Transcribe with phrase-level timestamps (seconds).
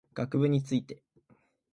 [0.15, 1.03] 学部について